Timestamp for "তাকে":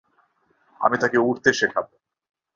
0.97-1.17